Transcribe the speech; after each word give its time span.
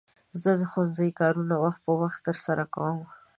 زه 0.41 0.51
د 0.59 0.61
ښوونځي 0.71 1.09
کارونه 1.19 1.55
وخت 1.63 1.79
په 1.85 1.91
وخت 2.01 2.19
ترسره 2.27 2.63
کوم. 2.73 2.99